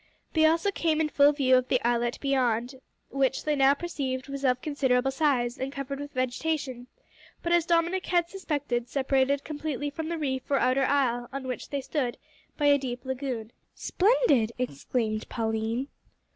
They 0.33 0.47
also 0.47 0.71
came 0.71 0.99
in 0.99 1.09
full 1.09 1.31
view 1.31 1.55
of 1.55 1.67
the 1.67 1.79
islet 1.87 2.17
beyond, 2.19 2.73
which, 3.11 3.43
they 3.43 3.55
now 3.55 3.75
perceived, 3.75 4.29
was 4.29 4.43
of 4.43 4.59
considerable 4.59 5.11
size, 5.11 5.59
and 5.59 5.71
covered 5.71 5.99
with 5.99 6.11
vegetation, 6.13 6.87
but, 7.43 7.51
as 7.51 7.67
Dominick 7.67 8.07
had 8.07 8.27
suspected, 8.27 8.89
separated 8.89 9.43
completely 9.43 9.91
from 9.91 10.09
the 10.09 10.17
reef 10.17 10.49
or 10.49 10.57
outer 10.57 10.85
isle 10.85 11.29
on 11.31 11.47
which 11.47 11.69
they 11.69 11.81
stood 11.81 12.17
by 12.57 12.65
a 12.65 12.79
deep 12.79 13.05
lagoon. 13.05 13.51
"Splendid!" 13.75 14.53
exclaimed 14.57 15.29
Pauline. 15.29 15.87